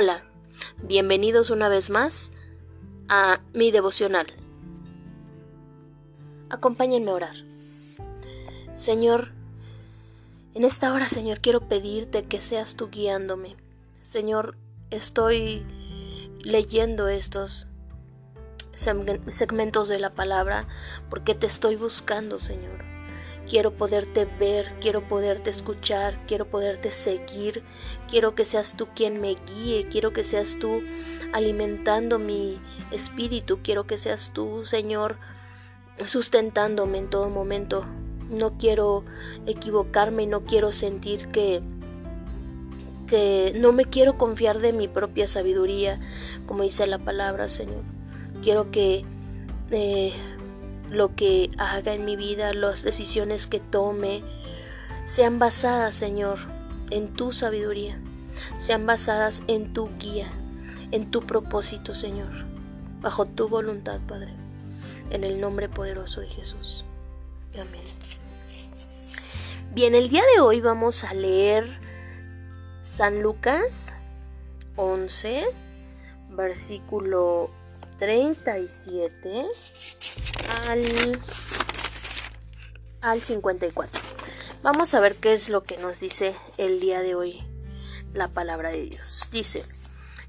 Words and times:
Hola, 0.00 0.22
bienvenidos 0.84 1.50
una 1.50 1.68
vez 1.68 1.90
más 1.90 2.30
a 3.08 3.40
mi 3.52 3.72
devocional. 3.72 4.28
Acompáñenme 6.50 7.10
a 7.10 7.14
orar. 7.14 7.34
Señor, 8.74 9.32
en 10.54 10.62
esta 10.62 10.92
hora, 10.92 11.08
Señor, 11.08 11.40
quiero 11.40 11.68
pedirte 11.68 12.22
que 12.22 12.40
seas 12.40 12.76
tú 12.76 12.90
guiándome. 12.90 13.56
Señor, 14.00 14.56
estoy 14.92 15.66
leyendo 16.44 17.08
estos 17.08 17.66
segmentos 18.76 19.88
de 19.88 19.98
la 19.98 20.14
palabra 20.14 20.68
porque 21.10 21.34
te 21.34 21.48
estoy 21.48 21.74
buscando, 21.74 22.38
Señor. 22.38 22.84
Quiero 23.48 23.72
poderte 23.72 24.26
ver, 24.26 24.74
quiero 24.80 25.08
poderte 25.08 25.48
escuchar, 25.48 26.18
quiero 26.26 26.46
poderte 26.46 26.90
seguir, 26.90 27.62
quiero 28.08 28.34
que 28.34 28.44
seas 28.44 28.74
tú 28.76 28.88
quien 28.94 29.20
me 29.20 29.36
guíe, 29.46 29.88
quiero 29.88 30.12
que 30.12 30.22
seas 30.22 30.58
tú 30.60 30.82
alimentando 31.32 32.18
mi 32.18 32.60
espíritu, 32.90 33.60
quiero 33.62 33.86
que 33.86 33.96
seas 33.96 34.32
tú, 34.34 34.66
Señor, 34.66 35.16
sustentándome 36.04 36.98
en 36.98 37.08
todo 37.08 37.30
momento. 37.30 37.86
No 38.28 38.58
quiero 38.58 39.04
equivocarme, 39.46 40.26
no 40.26 40.44
quiero 40.44 40.70
sentir 40.72 41.28
que 41.28 41.62
que 43.08 43.54
no 43.56 43.72
me 43.72 43.86
quiero 43.86 44.18
confiar 44.18 44.58
de 44.60 44.74
mi 44.74 44.86
propia 44.86 45.26
sabiduría, 45.26 45.98
como 46.46 46.62
dice 46.62 46.86
la 46.86 46.98
palabra, 46.98 47.48
Señor. 47.48 47.82
Quiero 48.42 48.70
que 48.70 49.04
eh, 49.70 50.12
lo 50.90 51.14
que 51.14 51.50
haga 51.58 51.92
en 51.92 52.04
mi 52.04 52.16
vida, 52.16 52.54
las 52.54 52.82
decisiones 52.82 53.46
que 53.46 53.60
tome, 53.60 54.22
sean 55.06 55.38
basadas, 55.38 55.94
Señor, 55.94 56.38
en 56.90 57.12
tu 57.12 57.32
sabiduría, 57.32 58.00
sean 58.58 58.86
basadas 58.86 59.42
en 59.48 59.72
tu 59.72 59.88
guía, 59.98 60.30
en 60.90 61.10
tu 61.10 61.20
propósito, 61.22 61.94
Señor, 61.94 62.30
bajo 63.00 63.26
tu 63.26 63.48
voluntad, 63.48 64.00
Padre, 64.06 64.32
en 65.10 65.24
el 65.24 65.40
nombre 65.40 65.68
poderoso 65.68 66.20
de 66.20 66.28
Jesús. 66.28 66.84
Amén. 67.54 67.82
Bien, 69.74 69.94
el 69.94 70.08
día 70.08 70.22
de 70.34 70.40
hoy 70.40 70.60
vamos 70.60 71.04
a 71.04 71.14
leer 71.14 71.78
San 72.82 73.22
Lucas 73.22 73.94
11, 74.76 75.44
versículo 76.30 77.50
37 77.98 79.46
al, 80.66 81.20
al 83.00 83.22
54. 83.22 84.00
Vamos 84.62 84.94
a 84.94 85.00
ver 85.00 85.16
qué 85.16 85.32
es 85.32 85.48
lo 85.48 85.64
que 85.64 85.78
nos 85.78 86.00
dice 86.00 86.36
el 86.58 86.80
día 86.80 87.02
de 87.02 87.14
hoy 87.14 87.42
la 88.14 88.28
palabra 88.28 88.70
de 88.70 88.82
Dios. 88.82 89.28
Dice, 89.32 89.64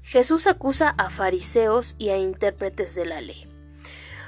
Jesús 0.02 0.46
acusa 0.46 0.90
a 0.90 1.10
fariseos 1.10 1.94
y 1.98 2.10
a 2.10 2.16
intérpretes 2.16 2.94
de 2.94 3.06
la 3.06 3.20
ley. 3.20 3.46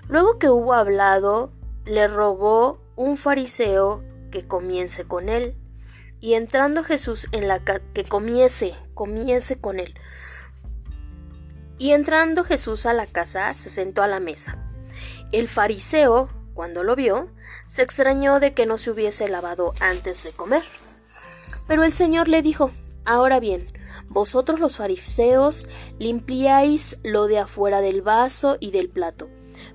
Luego 0.09 0.39
que 0.39 0.49
hubo 0.49 0.75
hablado, 0.75 1.53
le 1.85 2.07
rogó 2.09 2.81
un 2.97 3.17
fariseo 3.17 4.03
que 4.31 4.47
comience 4.47 5.05
con 5.05 5.29
él. 5.29 5.57
Y 6.21 6.35
entrando 6.35 6.85
Jesús 6.85 7.29
en 7.33 7.49
la 7.49 7.61
que 7.65 8.05
comiese, 8.05 8.77
comience 8.95 9.61
con 9.61 9.81
él. 9.81 9.95
Y 11.83 11.91
entrando 11.91 12.45
Jesús 12.45 12.87
a 12.87 12.93
la 12.93 13.07
casa, 13.07 13.53
se 13.55 13.69
sentó 13.69 14.05
a 14.05 14.07
la 14.07 14.21
mesa. 14.21 14.57
El 15.33 15.49
fariseo, 15.49 16.29
cuando 16.55 16.85
lo 16.85 16.95
vio, 16.95 17.29
se 17.67 17.83
extrañó 17.83 18.39
de 18.39 18.55
que 18.55 18.67
no 18.67 18.79
se 18.79 18.93
hubiese 18.93 19.29
lavado 19.29 19.73
antes 19.81 20.23
de 20.23 20.31
comer. 20.31 20.63
Pero 21.67 21.83
el 21.83 21.93
Señor 21.93 22.29
le 22.29 22.41
dijo, 22.41 22.71
Ahora 23.05 23.41
bien, 23.41 23.67
vosotros 24.09 24.61
los 24.61 24.77
fariseos 24.77 25.69
limpiáis 25.99 26.99
lo 27.03 27.27
de 27.27 27.41
afuera 27.41 27.81
del 27.81 28.01
vaso 28.01 28.59
y 28.61 28.71
del 28.71 28.89
plato, 28.89 29.29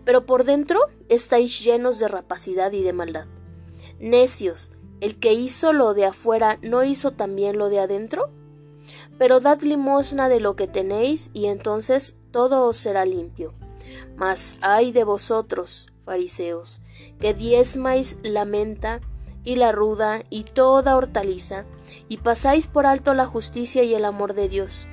pero 0.06 0.26
por 0.26 0.46
dentro 0.46 0.80
estáis 1.10 1.62
llenos 1.62 2.00
de 2.00 2.08
rapacidad 2.08 2.72
y 2.72 2.84
de 2.84 2.94
maldad. 2.94 3.26
Necios, 4.00 4.72
¿el 5.02 5.20
que 5.20 5.34
hizo 5.34 5.74
lo 5.74 5.94
de 5.94 6.06
afuera 6.06 6.58
no 6.62 6.86
hizo 6.86 7.12
también 7.12 7.58
lo 7.58 7.68
de 7.68 7.82
adentro? 7.82 8.32
Pero 9.18 9.40
dad 9.40 9.62
limosna 9.62 10.30
de 10.30 10.40
lo 10.40 10.56
que 10.56 10.68
tenéis, 10.68 11.32
y 11.34 11.48
entonces 11.48 12.18
todo 12.32 12.66
os 12.66 12.78
será 12.78 13.06
limpio. 13.06 13.54
Mas 14.16 14.58
ay 14.62 14.92
de 14.92 15.04
vosotros, 15.04 15.94
fariseos, 16.06 16.82
que 17.20 17.34
diezmáis 17.34 18.18
la 18.24 18.46
menta 18.46 19.02
y 19.44 19.56
la 19.56 19.72
ruda 19.72 20.22
y 20.30 20.44
toda 20.44 20.96
hortaliza, 20.96 21.66
y 22.08 22.18
pasáis 22.18 22.68
por 22.68 22.86
alto 22.86 23.14
la 23.14 23.26
justicia 23.26 23.84
y 23.84 23.96
el 23.96 24.06
amor 24.06 24.34
de 24.34 24.50
Dios. 24.50 24.88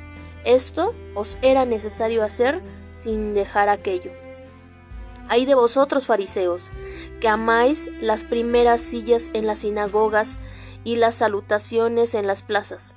Esto 0.44 0.94
os 1.14 1.38
era 1.42 1.64
necesario 1.64 2.22
hacer 2.22 2.62
sin 2.94 3.34
dejar 3.34 3.68
aquello. 3.68 4.12
Ay 5.28 5.46
de 5.46 5.54
vosotros, 5.54 6.06
fariseos, 6.06 6.70
que 7.20 7.28
amáis 7.28 7.88
las 8.00 8.24
primeras 8.24 8.80
sillas 8.80 9.30
en 9.32 9.46
las 9.46 9.60
sinagogas 9.60 10.38
y 10.84 10.96
las 10.96 11.16
salutaciones 11.16 12.14
en 12.14 12.26
las 12.26 12.42
plazas 12.42 12.94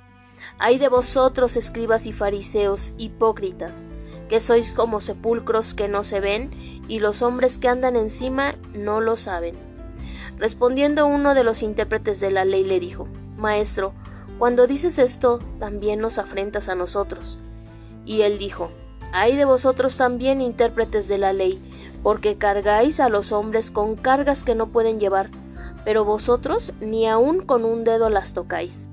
Ay 0.60 0.78
de 0.78 0.88
vosotros, 0.88 1.56
escribas 1.56 2.06
y 2.06 2.12
fariseos, 2.12 2.94
hipócritas, 2.98 3.86
que 4.28 4.40
sois 4.40 4.70
como 4.70 5.00
sepulcros 5.00 5.72
que 5.72 5.86
no 5.86 6.02
se 6.02 6.18
ven, 6.18 6.50
y 6.88 6.98
los 6.98 7.22
hombres 7.22 7.58
que 7.58 7.68
andan 7.68 7.94
encima 7.94 8.54
no 8.74 9.00
lo 9.00 9.16
saben. 9.16 9.56
Respondiendo 10.36 11.06
uno 11.06 11.34
de 11.34 11.44
los 11.44 11.62
intérpretes 11.62 12.18
de 12.18 12.32
la 12.32 12.44
ley 12.44 12.64
le 12.64 12.80
dijo, 12.80 13.06
Maestro, 13.36 13.92
cuando 14.38 14.66
dices 14.66 14.98
esto, 14.98 15.38
también 15.60 16.00
nos 16.00 16.18
afrentas 16.18 16.68
a 16.68 16.74
nosotros. 16.74 17.38
Y 18.04 18.22
él 18.22 18.38
dijo, 18.38 18.70
Ay 19.12 19.36
de 19.36 19.44
vosotros 19.44 19.96
también, 19.96 20.40
intérpretes 20.40 21.06
de 21.06 21.18
la 21.18 21.32
ley, 21.32 21.60
porque 22.02 22.36
cargáis 22.36 22.98
a 23.00 23.08
los 23.08 23.30
hombres 23.30 23.70
con 23.70 23.94
cargas 23.94 24.42
que 24.42 24.54
no 24.54 24.68
pueden 24.68 24.98
llevar, 24.98 25.30
pero 25.84 26.04
vosotros 26.04 26.72
ni 26.80 27.06
aun 27.06 27.44
con 27.44 27.64
un 27.64 27.84
dedo 27.84 28.10
las 28.10 28.34
tocáis. 28.34 28.90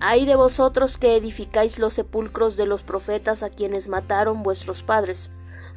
Ay 0.00 0.26
de 0.26 0.36
vosotros 0.36 0.96
que 0.96 1.16
edificáis 1.16 1.80
los 1.80 1.94
sepulcros 1.94 2.56
de 2.56 2.66
los 2.66 2.82
profetas 2.82 3.42
a 3.42 3.50
quienes 3.50 3.88
mataron 3.88 4.44
vuestros 4.44 4.84
padres, 4.84 5.32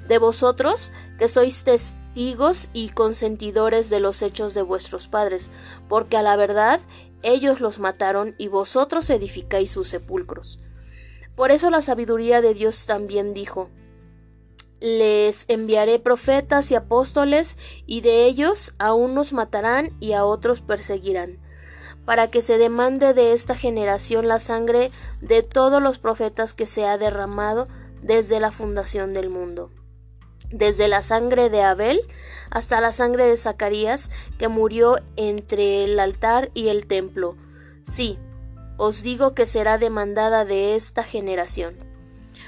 de 0.07 0.19
vosotros 0.19 0.91
que 1.17 1.27
sois 1.27 1.63
testigos 1.63 2.69
y 2.71 2.89
consentidores 2.89 3.89
de 3.89 3.99
los 3.99 4.21
hechos 4.21 4.53
de 4.53 4.61
vuestros 4.61 5.07
padres, 5.07 5.49
porque 5.89 6.17
a 6.17 6.21
la 6.21 6.35
verdad 6.35 6.79
ellos 7.23 7.61
los 7.61 7.79
mataron 7.79 8.35
y 8.37 8.47
vosotros 8.47 9.09
edificáis 9.09 9.71
sus 9.71 9.87
sepulcros. 9.87 10.59
Por 11.35 11.49
eso 11.49 11.71
la 11.71 11.81
sabiduría 11.81 12.41
de 12.41 12.53
Dios 12.53 12.85
también 12.85 13.33
dijo, 13.33 13.69
les 14.79 15.45
enviaré 15.47 15.97
profetas 15.97 16.71
y 16.71 16.75
apóstoles, 16.75 17.57
y 17.87 18.01
de 18.01 18.25
ellos 18.25 18.73
a 18.77 18.93
unos 18.93 19.33
matarán 19.33 19.95
y 19.99 20.13
a 20.13 20.25
otros 20.25 20.61
perseguirán 20.61 21.40
para 22.05 22.29
que 22.29 22.41
se 22.41 22.57
demande 22.57 23.13
de 23.13 23.33
esta 23.33 23.55
generación 23.55 24.27
la 24.27 24.39
sangre 24.39 24.91
de 25.21 25.43
todos 25.43 25.81
los 25.81 25.99
profetas 25.99 26.53
que 26.53 26.65
se 26.65 26.85
ha 26.85 26.97
derramado 26.97 27.67
desde 28.01 28.39
la 28.39 28.51
fundación 28.51 29.13
del 29.13 29.29
mundo. 29.29 29.71
Desde 30.51 30.87
la 30.87 31.01
sangre 31.01 31.49
de 31.49 31.61
Abel 31.61 32.01
hasta 32.49 32.81
la 32.81 32.91
sangre 32.91 33.25
de 33.25 33.37
Zacarías, 33.37 34.11
que 34.37 34.49
murió 34.49 34.97
entre 35.15 35.85
el 35.85 35.99
altar 35.99 36.51
y 36.53 36.67
el 36.67 36.87
templo. 36.87 37.37
Sí, 37.83 38.19
os 38.77 39.03
digo 39.03 39.33
que 39.33 39.45
será 39.45 39.77
demandada 39.77 40.43
de 40.43 40.75
esta 40.75 41.03
generación. 41.03 41.75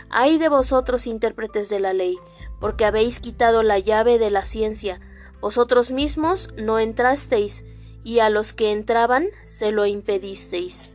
Ay 0.10 0.38
de 0.38 0.50
vosotros 0.50 1.08
intérpretes 1.08 1.70
de 1.70 1.80
la 1.80 1.94
ley, 1.94 2.18
porque 2.60 2.86
habéis 2.86 3.20
quitado 3.20 3.64
la 3.64 3.80
llave 3.80 4.20
de 4.20 4.30
la 4.30 4.44
ciencia, 4.44 5.00
vosotros 5.42 5.92
mismos 5.92 6.50
no 6.58 6.80
entrasteis, 6.80 7.64
y 8.04 8.20
a 8.20 8.30
los 8.30 8.54
que 8.54 8.72
entraban 8.72 9.28
se 9.46 9.72
lo 9.72 9.86
impedisteis. 9.86 10.90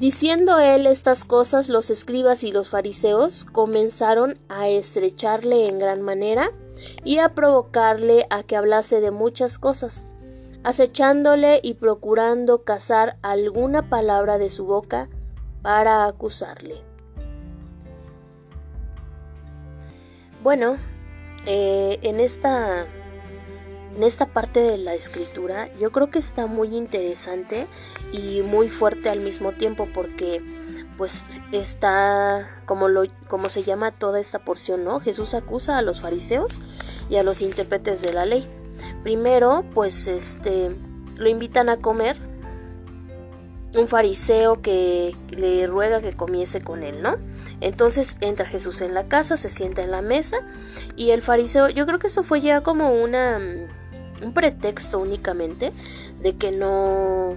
Diciendo 0.00 0.58
él 0.58 0.86
estas 0.86 1.24
cosas, 1.24 1.68
los 1.68 1.90
escribas 1.90 2.42
y 2.42 2.52
los 2.52 2.70
fariseos 2.70 3.44
comenzaron 3.44 4.38
a 4.48 4.66
estrecharle 4.66 5.68
en 5.68 5.78
gran 5.78 6.00
manera 6.00 6.52
y 7.04 7.18
a 7.18 7.34
provocarle 7.34 8.26
a 8.30 8.42
que 8.42 8.56
hablase 8.56 9.02
de 9.02 9.10
muchas 9.10 9.58
cosas, 9.58 10.06
acechándole 10.64 11.60
y 11.62 11.74
procurando 11.74 12.64
cazar 12.64 13.18
alguna 13.20 13.90
palabra 13.90 14.38
de 14.38 14.48
su 14.48 14.64
boca 14.64 15.10
para 15.60 16.06
acusarle. 16.06 16.80
Bueno, 20.42 20.78
eh, 21.44 21.98
en 22.00 22.20
esta 22.20 22.86
en 23.96 24.02
esta 24.02 24.26
parte 24.26 24.60
de 24.60 24.78
la 24.78 24.94
escritura 24.94 25.68
yo 25.78 25.90
creo 25.90 26.10
que 26.10 26.18
está 26.18 26.46
muy 26.46 26.76
interesante 26.76 27.66
y 28.12 28.42
muy 28.42 28.68
fuerte 28.68 29.08
al 29.08 29.20
mismo 29.20 29.52
tiempo 29.52 29.88
porque 29.92 30.42
pues 30.96 31.24
está 31.52 32.62
como 32.66 32.88
lo 32.88 33.04
como 33.28 33.48
se 33.48 33.62
llama 33.62 33.90
toda 33.90 34.20
esta 34.20 34.40
porción, 34.40 34.84
¿no? 34.84 35.00
Jesús 35.00 35.34
acusa 35.34 35.78
a 35.78 35.82
los 35.82 36.00
fariseos 36.00 36.60
y 37.08 37.16
a 37.16 37.22
los 37.22 37.42
intérpretes 37.42 38.02
de 38.02 38.12
la 38.12 38.26
ley. 38.26 38.46
Primero, 39.02 39.64
pues 39.74 40.06
este 40.06 40.70
lo 41.16 41.28
invitan 41.28 41.68
a 41.68 41.78
comer 41.78 42.16
un 43.74 43.88
fariseo 43.88 44.60
que 44.60 45.16
le 45.30 45.66
ruega 45.66 46.00
que 46.00 46.12
comiese 46.12 46.60
con 46.60 46.82
él, 46.82 47.02
¿no? 47.02 47.16
Entonces 47.60 48.18
entra 48.20 48.46
Jesús 48.46 48.80
en 48.80 48.94
la 48.94 49.04
casa, 49.04 49.36
se 49.36 49.48
sienta 49.48 49.82
en 49.82 49.90
la 49.90 50.02
mesa 50.02 50.38
y 50.96 51.10
el 51.10 51.22
fariseo, 51.22 51.68
yo 51.68 51.86
creo 51.86 51.98
que 51.98 52.08
eso 52.08 52.22
fue 52.22 52.40
ya 52.40 52.62
como 52.62 52.92
una 52.92 53.38
un 54.22 54.34
pretexto 54.34 54.98
únicamente 54.98 55.72
de 56.20 56.36
que 56.36 56.50
no 56.52 57.36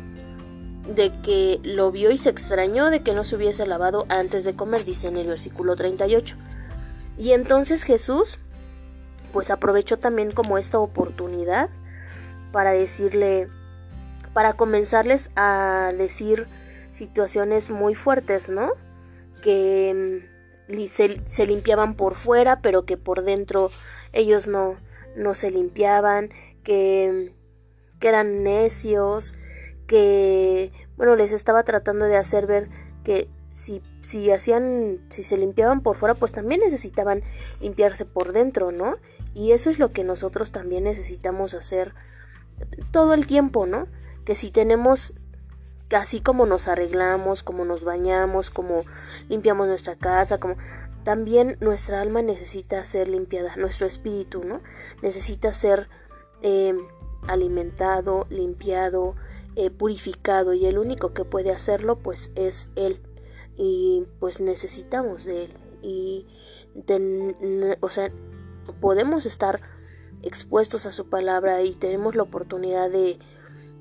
de 0.87 1.13
que 1.23 1.61
lo 1.63 1.91
vio 1.91 2.11
y 2.11 2.17
se 2.17 2.29
extrañó 2.29 2.89
de 2.89 3.03
que 3.03 3.13
no 3.13 3.23
se 3.23 3.37
hubiese 3.37 3.65
lavado 3.65 4.05
antes 4.09 4.43
de 4.43 4.53
comer, 4.53 4.83
dice 4.83 5.07
en 5.07 5.15
el 5.15 5.27
versículo 5.27 5.77
38. 5.77 6.35
Y 7.17 7.31
entonces 7.31 7.83
Jesús 7.83 8.39
pues 9.31 9.49
aprovechó 9.49 9.97
también 9.97 10.31
como 10.31 10.57
esta 10.57 10.79
oportunidad 10.79 11.69
para 12.51 12.71
decirle 12.71 13.47
para 14.33 14.53
comenzarles 14.53 15.31
a 15.35 15.91
decir 15.97 16.47
situaciones 16.91 17.69
muy 17.69 17.95
fuertes, 17.95 18.49
¿no? 18.49 18.71
Que 19.41 20.21
mm, 20.67 20.85
se, 20.87 21.47
limpiaban 21.47 21.95
por 21.95 22.15
fuera, 22.15 22.61
pero 22.61 22.85
que 22.85 22.97
por 22.97 23.23
dentro 23.23 23.71
ellos 24.11 24.47
no, 24.47 24.77
no 25.15 25.33
se 25.33 25.51
limpiaban, 25.51 26.29
que, 26.63 27.35
que 27.99 28.07
eran 28.07 28.43
necios, 28.43 29.35
que, 29.87 30.71
bueno, 30.97 31.15
les 31.15 31.31
estaba 31.31 31.63
tratando 31.63 32.05
de 32.05 32.17
hacer 32.17 32.47
ver 32.47 32.69
que 33.03 33.29
si, 33.49 33.81
si 34.01 34.31
hacían, 34.31 34.99
si 35.09 35.23
se 35.23 35.37
limpiaban 35.37 35.81
por 35.81 35.97
fuera, 35.97 36.15
pues 36.15 36.31
también 36.31 36.61
necesitaban 36.61 37.23
limpiarse 37.59 38.05
por 38.05 38.33
dentro, 38.33 38.71
¿no? 38.71 38.97
Y 39.33 39.51
eso 39.51 39.69
es 39.69 39.79
lo 39.79 39.91
que 39.91 40.03
nosotros 40.03 40.51
también 40.51 40.85
necesitamos 40.85 41.53
hacer 41.53 41.93
todo 42.91 43.13
el 43.13 43.27
tiempo, 43.27 43.65
¿no? 43.65 43.87
que 44.23 44.35
si 44.35 44.51
tenemos 44.51 45.13
así 45.91 46.21
como 46.21 46.45
nos 46.45 46.67
arreglamos, 46.67 47.43
como 47.43 47.65
nos 47.65 47.83
bañamos, 47.83 48.49
como 48.49 48.83
limpiamos 49.29 49.67
nuestra 49.67 49.95
casa, 49.95 50.39
como 50.39 50.55
también 51.03 51.57
nuestra 51.59 52.01
alma 52.01 52.21
necesita 52.21 52.83
ser 52.85 53.09
limpiada, 53.09 53.55
nuestro 53.57 53.85
espíritu, 53.85 54.43
¿no? 54.43 54.61
Necesita 55.01 55.53
ser 55.53 55.89
em, 56.43 56.77
alimentado, 57.27 58.27
limpiado, 58.29 59.15
eh, 59.55 59.69
purificado 59.69 60.53
y 60.53 60.65
el 60.65 60.77
único 60.77 61.13
que 61.13 61.25
puede 61.25 61.51
hacerlo 61.51 61.99
pues 61.99 62.31
es 62.35 62.69
Él 62.75 63.01
y 63.57 64.03
pues 64.19 64.41
necesitamos 64.41 65.25
de 65.25 65.45
Él 65.45 65.53
y 65.81 66.27
o 67.81 67.89
sea 67.89 68.11
podemos 68.79 69.25
estar 69.25 69.61
expuestos 70.21 70.85
a 70.85 70.91
su 70.91 71.09
palabra 71.09 71.61
y 71.61 71.73
tenemos 71.73 72.15
la 72.15 72.23
oportunidad 72.23 72.89
de 72.89 73.19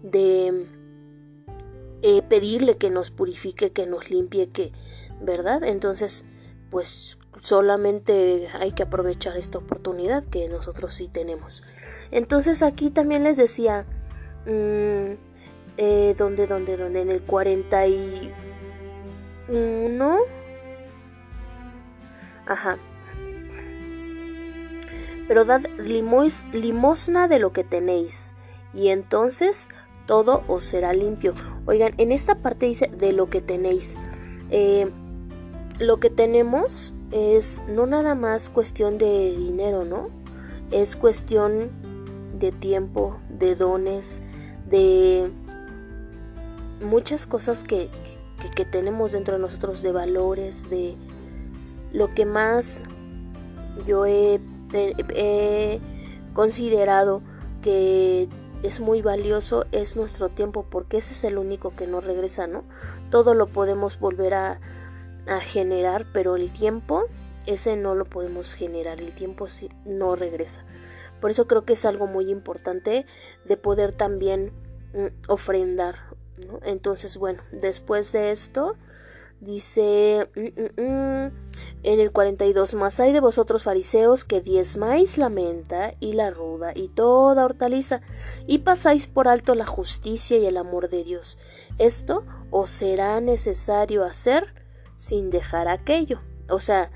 de 0.03 0.67
eh, 2.03 2.23
pedirle 2.23 2.77
que 2.77 2.91
nos 2.91 3.13
purifique, 3.13 3.71
que 3.71 3.87
nos 3.87 4.11
limpie, 4.11 4.51
que, 4.51 4.73
¿verdad? 5.21 5.63
Entonces, 5.63 6.25
pues 6.69 7.17
solamente 7.43 8.49
hay 8.61 8.73
que 8.73 8.85
aprovechar 8.85 9.37
esta 9.37 9.59
oportunidad 9.59 10.25
que 10.25 10.49
nosotros 10.49 10.95
sí 10.95 11.09
tenemos. 11.09 11.63
Entonces 12.13 12.63
aquí 12.63 12.89
también 12.89 13.25
les 13.25 13.37
decía, 13.37 13.85
mm, 14.47 15.15
eh, 15.77 16.15
¿dónde, 16.17 16.47
dónde, 16.47 16.77
dónde? 16.77 17.03
En 17.03 17.11
el 17.11 17.21
41. 17.23 20.19
Ajá. 22.47 22.79
Pero 25.27 25.45
dad 25.45 25.63
limosna 25.79 27.27
de 27.27 27.41
lo 27.41 27.53
que 27.53 27.65
tenéis, 27.65 28.37
y 28.73 28.89
entonces 28.89 29.69
todo 30.07 30.45
os 30.47 30.63
será 30.63 30.93
limpio. 30.93 31.35
Oigan, 31.67 31.93
en 31.99 32.13
esta 32.13 32.37
parte 32.37 32.67
dice 32.67 32.87
de 32.87 33.13
lo 33.13 33.29
que 33.31 33.41
tenéis. 33.41 33.97
Eh, 34.51 34.93
lo 35.81 35.99
que 35.99 36.11
tenemos 36.11 36.95
es 37.13 37.63
no 37.69 37.87
nada 37.87 38.15
más 38.15 38.49
cuestión 38.49 38.99
de 38.99 39.37
dinero, 39.37 39.85
¿no? 39.85 40.09
Es 40.71 40.97
cuestión 40.97 41.71
de 42.39 42.51
tiempo, 42.51 43.19
de 43.29 43.55
dones, 43.55 44.23
de 44.69 45.31
muchas 46.81 47.27
cosas 47.27 47.63
que, 47.63 47.91
que, 48.57 48.65
tenemos 48.65 49.13
dentro 49.13 49.35
de 49.35 49.41
nosotros, 49.41 49.83
de 49.83 49.93
valores, 49.93 50.69
de 50.71 50.97
lo 51.93 52.13
que 52.15 52.25
más 52.25 52.83
yo 53.87 54.07
he, 54.07 54.41
he 54.73 55.81
considerado 56.33 57.23
que 57.61 58.29
es 58.63 58.81
muy 58.81 59.03
valioso 59.03 59.67
es 59.73 59.97
nuestro 59.97 60.29
tiempo 60.29 60.65
porque 60.69 60.97
ese 60.97 61.13
es 61.13 61.25
el 61.25 61.37
único 61.37 61.75
que 61.77 61.87
no 61.87 62.01
regresa, 62.01 62.47
¿no? 62.47 62.65
Todo 63.11 63.35
lo 63.35 63.47
podemos 63.47 63.99
volver 63.99 64.35
a, 64.35 64.61
a 65.27 65.41
generar, 65.41 66.07
pero 66.13 66.37
el 66.37 66.53
tiempo, 66.53 67.05
ese 67.47 67.77
no 67.77 67.95
lo 67.95 68.05
podemos 68.05 68.55
generar, 68.55 69.01
el 69.01 69.15
tiempo 69.15 69.47
no 69.85 70.17
regresa. 70.17 70.65
Por 71.21 71.31
eso 71.31 71.47
creo 71.47 71.65
que 71.65 71.75
es 71.75 71.85
algo 71.85 72.07
muy 72.07 72.31
importante 72.31 73.07
de 73.45 73.57
poder 73.57 73.95
también 73.95 74.53
mm, 74.95 75.31
ofrendar. 75.31 75.97
Entonces, 76.63 77.17
bueno, 77.17 77.43
después 77.53 78.11
de 78.13 78.33
esto, 78.33 78.77
Dice 79.43 80.31
mm, 80.37 80.41
mm, 80.41 80.87
mm, 80.87 81.33
en 81.83 81.99
el 81.99 82.13
42, 82.13 82.75
más 82.75 83.01
hay 83.01 83.13
de 83.13 83.19
vosotros 83.19 83.65
fariseos 83.65 84.23
que 84.23 84.41
diezmáis 84.41 85.19
la 85.19 85.31
menta 85.31 85.95
y 85.99 86.13
la 86.13 86.31
ruda 86.31 86.71
y 86.77 86.87
toda 86.87 87.45
hortaliza 87.45 88.03
y 88.47 88.59
pasáis 88.59 89.09
por 89.09 89.27
alto 89.27 89.57
la 89.57 89.67
justicia 89.67 90.39
y 90.39 90.47
el 90.47 90.57
amor 90.57 90.91
de 90.91 91.03
Dios. 91.03 91.39
Esto 91.79 92.25
os 92.53 92.71
será 92.71 93.21
necesario 93.21 94.05
hacer 94.05 94.62
sin 95.03 95.31
dejar 95.31 95.67
aquello. 95.67 96.21
O 96.49 96.61
sea, 96.61 96.93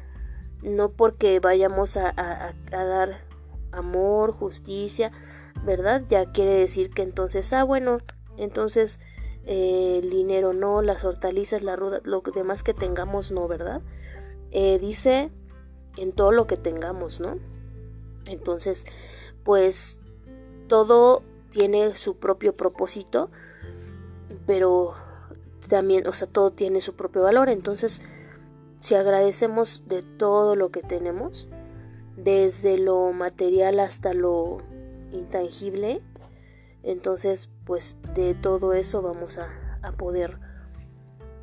no 0.63 0.93
porque 0.93 1.41
vayamos 1.41 1.97
a, 1.97 2.15
a 2.17 2.85
dar 2.85 3.25
amor, 3.73 4.31
justicia, 4.31 5.11
¿verdad? 5.65 6.05
Ya 6.09 6.31
quiere 6.31 6.53
decir 6.53 6.91
que 6.91 7.03
entonces, 7.03 7.53
ah, 7.53 7.65
bueno, 7.65 7.99
entonces 8.39 9.01
eh, 9.45 10.01
el 10.01 10.11
dinero 10.11 10.53
no, 10.53 10.83
las 10.83 11.03
hortalizas, 11.03 11.63
la 11.63 11.75
ruda, 11.75 12.01
lo 12.05 12.23
demás 12.33 12.63
que 12.63 12.75
tengamos 12.75 13.33
no, 13.33 13.49
¿verdad? 13.49 13.83
Eh, 14.53 14.79
dice 14.79 15.33
en 15.97 16.13
todo 16.13 16.31
lo 16.31 16.47
que 16.47 16.57
tengamos, 16.57 17.19
¿no? 17.19 17.39
Entonces, 18.27 18.87
pues 19.43 19.99
todo 20.69 21.25
tiene 21.51 21.97
su 21.97 22.19
propio 22.19 22.57
propósito, 22.57 23.33
pero 24.47 24.95
también, 25.67 26.07
o 26.07 26.13
sea, 26.13 26.29
todo 26.29 26.53
tiene 26.53 26.81
su 26.81 26.95
propio 26.95 27.23
valor. 27.23 27.49
Entonces, 27.49 28.01
si 28.81 28.95
agradecemos 28.95 29.85
de 29.87 30.03
todo 30.03 30.57
lo 30.57 30.71
que 30.71 30.83
tenemos, 30.83 31.49
desde 32.17 32.79
lo 32.79 33.13
material 33.13 33.81
hasta 33.81 34.15
lo 34.15 34.59
intangible, 35.13 36.03
entonces 36.83 37.51
pues 37.65 37.99
de 38.15 38.35
todo 38.35 38.73
eso 38.73 39.03
vamos 39.03 39.39
a, 39.39 39.51
poder 39.99 40.41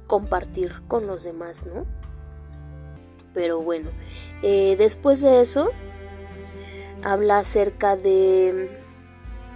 compartir 0.06 0.82
con 0.90 1.08
los 1.08 1.24
demás, 1.24 1.66
¿no? 1.66 1.86
Pero 3.34 3.62
bueno, 3.62 3.90
eh, 4.42 4.76
después 4.78 5.22
de 5.22 5.40
eso, 5.40 5.70
habla 7.04 7.38
acerca 7.38 7.96
de 7.96 8.83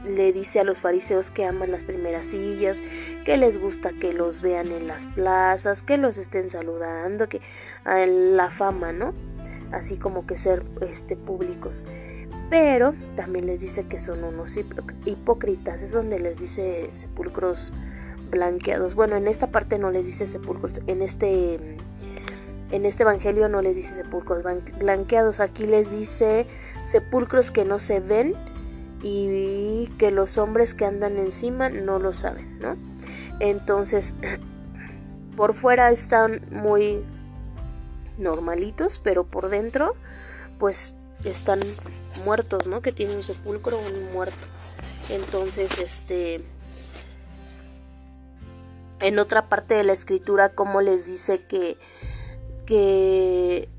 le 0.07 0.33
dice 0.33 0.59
a 0.59 0.63
los 0.63 0.79
fariseos 0.79 1.31
que 1.31 1.45
aman 1.45 1.71
las 1.71 1.83
primeras 1.83 2.27
sillas, 2.27 2.81
que 3.25 3.37
les 3.37 3.57
gusta 3.57 3.91
que 3.91 4.13
los 4.13 4.41
vean 4.41 4.71
en 4.71 4.87
las 4.87 5.07
plazas, 5.07 5.81
que 5.81 5.97
los 5.97 6.17
estén 6.17 6.49
saludando, 6.49 7.29
que 7.29 7.41
la 7.85 8.49
fama, 8.49 8.91
¿no? 8.91 9.13
Así 9.71 9.97
como 9.97 10.25
que 10.25 10.37
ser 10.37 10.63
este 10.81 11.15
públicos 11.15 11.83
pero 12.49 12.93
también 13.15 13.45
les 13.45 13.59
dice 13.59 13.87
que 13.87 13.97
son 13.97 14.23
unos 14.23 14.57
hipócritas, 15.05 15.81
es 15.81 15.91
donde 15.91 16.19
les 16.19 16.39
dice 16.39 16.89
sepulcros 16.93 17.73
blanqueados. 18.29 18.95
Bueno, 18.95 19.15
en 19.15 19.27
esta 19.27 19.47
parte 19.47 19.77
no 19.77 19.91
les 19.91 20.05
dice 20.05 20.27
sepulcros, 20.27 20.81
en 20.87 21.01
este 21.01 21.77
en 22.69 22.85
este 22.85 23.03
evangelio 23.03 23.47
no 23.47 23.61
les 23.61 23.75
dice 23.77 23.95
sepulcros 23.95 24.43
blanqueados, 24.79 25.39
aquí 25.39 25.65
les 25.65 25.91
dice 25.91 26.47
sepulcros 26.83 27.51
que 27.51 27.65
no 27.65 27.79
se 27.79 27.99
ven 27.99 28.33
y 29.03 29.87
que 29.97 30.11
los 30.11 30.37
hombres 30.37 30.73
que 30.73 30.85
andan 30.85 31.17
encima 31.17 31.69
no 31.69 31.99
lo 31.99 32.13
saben, 32.13 32.59
¿no? 32.59 32.75
Entonces, 33.39 34.15
por 35.35 35.53
fuera 35.53 35.91
están 35.91 36.41
muy 36.51 36.99
normalitos, 38.17 38.99
pero 38.99 39.25
por 39.25 39.49
dentro 39.49 39.95
pues 40.57 40.95
están 41.23 41.59
muertos, 42.25 42.67
¿no? 42.67 42.81
Que 42.81 42.91
tienen 42.91 43.17
un 43.17 43.23
sepulcro, 43.23 43.77
un 43.79 44.11
muerto. 44.11 44.47
Entonces, 45.09 45.77
este 45.79 46.43
en 48.99 49.19
otra 49.19 49.47
parte 49.47 49.75
de 49.75 49.83
la 49.83 49.93
escritura 49.93 50.49
como 50.49 50.81
les 50.81 51.05
dice 51.05 51.45
que 51.45 51.77
que 52.65 53.69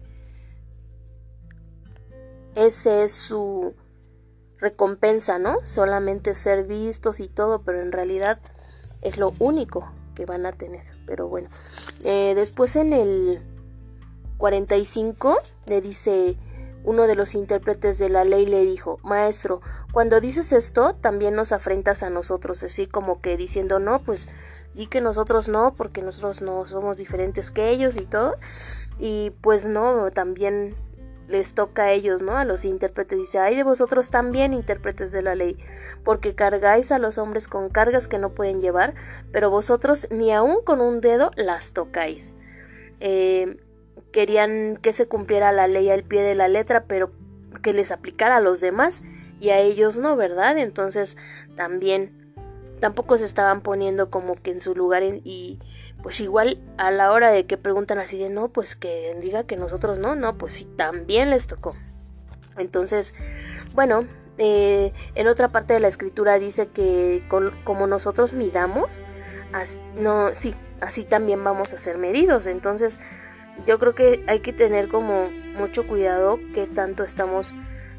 ese 2.55 3.05
es 3.05 3.13
su 3.13 3.75
recompensa, 4.61 5.39
¿no? 5.39 5.57
Solamente 5.65 6.35
ser 6.35 6.65
vistos 6.65 7.21
y 7.21 7.29
todo, 7.29 7.63
pero 7.63 7.81
en 7.81 7.93
realidad 7.93 8.39
es 9.03 9.17
lo 9.17 9.33
único 9.39 9.91
que 10.15 10.27
van 10.27 10.47
a 10.47 10.53
tener. 10.53 10.85
Pero 11.07 11.29
bueno, 11.29 11.49
eh, 12.05 12.35
después 12.35 12.77
en 12.77 12.93
el 12.93 13.43
45 14.39 15.39
le 15.67 15.81
dice 15.81 16.37
uno 16.85 17.07
de 17.07 17.15
los 17.15 17.35
intérpretes 17.35 17.99
de 17.99 18.09
la 18.09 18.25
ley 18.25 18.47
le 18.47 18.65
dijo, 18.65 18.99
Maestro, 19.03 19.61
cuando 19.93 20.21
dices 20.21 20.53
esto, 20.53 20.95
también 20.95 21.35
nos 21.35 21.53
afrentas 21.53 22.03
a 22.03 22.11
nosotros, 22.11 22.63
así 22.63 22.87
como 22.87 23.21
que 23.21 23.37
diciendo, 23.37 23.79
no, 23.79 24.03
pues 24.03 24.29
di 24.75 24.87
que 24.87 25.01
nosotros 25.01 25.49
no, 25.49 25.75
porque 25.75 26.03
nosotros 26.03 26.41
no 26.41 26.67
somos 26.67 26.97
diferentes 26.97 27.51
que 27.51 27.71
ellos 27.71 27.97
y 27.97 28.07
todo. 28.07 28.37
Y 28.99 29.33
pues 29.41 29.67
no, 29.67 30.11
también 30.11 30.77
les 31.29 31.55
toca 31.55 31.85
a 31.85 31.93
ellos, 31.93 32.23
¿no? 32.23 32.37
A 32.37 32.45
los 32.45 32.65
intérpretes. 32.65 33.19
Dice, 33.19 33.39
ay 33.39 33.55
de 33.55 33.63
vosotros 33.63 34.11
también, 34.11 34.55
intérpretes 34.55 35.13
de 35.13 35.23
la 35.23 35.35
ley, 35.35 35.57
porque 36.05 36.35
cargáis 36.35 36.91
a 36.91 36.99
los 36.99 37.19
hombres 37.19 37.49
con 37.49 37.69
cargas 37.69 38.09
que 38.09 38.19
no 38.19 38.35
pueden 38.35 38.61
llevar, 38.61 38.95
pero 39.31 39.51
vosotros 39.51 40.09
ni 40.11 40.33
aun 40.33 40.63
con 40.65 40.81
un 40.81 41.01
dedo 41.01 41.31
las 41.37 41.73
tocáis. 41.73 42.37
Eh, 43.01 43.59
querían 44.11 44.79
que 44.79 44.93
se 44.93 45.07
cumpliera 45.07 45.53
la 45.53 45.69
ley 45.69 45.91
al 45.91 46.03
pie 46.03 46.23
de 46.23 46.35
la 46.35 46.49
letra, 46.49 46.85
pero 46.85 47.13
que 47.63 47.73
les 47.73 47.93
aplicara 47.93 48.37
a 48.37 48.41
los 48.41 48.61
demás 48.61 49.03
y 49.41 49.51
a 49.51 49.59
ellos 49.59 49.97
no, 49.97 50.17
¿verdad? 50.17 50.59
Entonces 50.59 51.17
también 51.57 52.33
tampoco 52.81 53.19
se 53.19 53.25
estaban 53.25 53.61
poniendo 53.61 54.11
como 54.11 54.37
que 54.37 54.53
en 54.53 54.63
su 54.63 54.75
lugar 54.75 55.03
y 55.03 55.59
pues 56.03 56.21
igual 56.21 56.59
a 56.77 56.91
la 56.91 57.11
hora 57.13 57.31
de 57.31 57.47
que 57.47 57.57
preguntan 57.57 57.99
así 57.99 58.19
de 58.19 58.31
no, 58.31 58.49
pues 58.49 58.77
que 58.77 59.17
diga 59.21 59.45
que 59.45 59.57
nosotros 59.57 59.99
no, 59.99 60.15
no, 60.15 60.39
pues 60.39 60.55
sí, 60.55 60.65
también 60.77 61.31
les 61.31 61.47
tocó. 61.47 61.75
Entonces, 62.57 63.15
bueno, 63.75 64.07
eh, 64.39 64.93
en 65.15 65.27
otra 65.27 65.49
parte 65.49 65.75
de 65.75 65.81
la 65.81 65.89
escritura 65.89 66.39
dice 66.39 66.69
que 66.69 67.25
como 67.65 67.87
nosotros 67.87 68.33
midamos, 68.33 69.05
no, 69.97 70.35
sí, 70.35 70.55
así 70.81 71.05
también 71.05 71.43
vamos 71.43 71.75
a 71.75 71.79
ser 71.79 71.99
medidos. 71.99 72.47
Entonces, 72.47 73.01
yo 73.67 73.79
creo 73.79 73.95
que 73.95 74.25
hay 74.29 74.41
que 74.41 74.53
tener 74.53 74.89
como 74.89 75.31
mucho 75.57 75.87
cuidado 75.87 76.39
que 76.55 76.67
tanto 76.67 77.05
estamos 77.05 77.55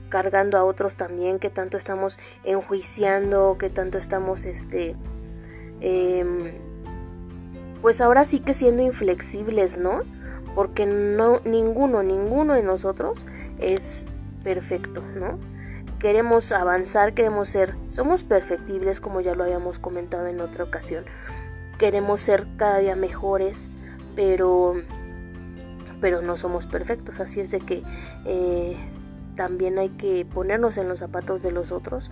cargando 0.08 0.58
a 0.58 0.64
otros 0.64 0.98
también, 0.98 1.40
que 1.40 1.50
tanto 1.50 1.78
estamos 1.78 2.20
enjuiciando, 2.44 3.58
que 3.60 3.70
tanto 3.70 3.98
estamos 3.98 4.46
este 4.46 4.96
em, 5.82 6.54
pues 7.82 8.02
ahora 8.02 8.26
sí 8.26 8.40
que 8.40 8.54
siendo 8.54 8.82
inflexibles, 8.82 9.78
¿no? 9.78 10.02
Porque 10.56 10.86
no 10.86 11.40
ninguno, 11.46 12.04
ninguno 12.04 12.54
de 12.54 12.64
nosotros 12.64 13.26
es 13.60 14.06
perfecto, 14.44 15.04
¿no? 15.16 15.40
Queremos 16.00 16.52
avanzar, 16.52 17.14
queremos 17.14 17.50
ser, 17.50 17.76
somos 17.90 18.24
perfectibles 18.24 19.02
como 19.02 19.22
ya 19.22 19.36
lo 19.36 19.44
habíamos 19.44 19.80
comentado 19.80 20.28
en 20.28 20.40
otra 20.40 20.64
ocasión. 20.64 21.04
Queremos 21.78 22.22
ser 22.22 22.46
cada 22.58 22.80
día 22.80 22.96
mejores, 22.96 23.70
pero 24.16 24.76
pero 26.02 26.22
no 26.22 26.38
somos 26.38 26.66
perfectos, 26.66 27.20
así 27.20 27.42
es 27.42 27.52
de 27.52 27.60
que 27.60 27.84
eh, 28.26 28.78
también 29.36 29.78
hay 29.78 29.90
que 29.90 30.26
ponernos 30.26 30.78
en 30.78 30.88
los 30.88 31.00
zapatos 31.00 31.42
de 31.42 31.52
los 31.52 31.72
otros 31.72 32.10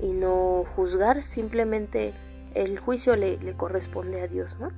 y 0.00 0.12
no 0.12 0.64
juzgar, 0.76 1.22
simplemente 1.22 2.14
el 2.54 2.78
juicio 2.78 3.16
le, 3.16 3.38
corresponde 3.56 4.22
a 4.22 4.28
Dios, 4.28 4.58
¿no? 4.58 4.70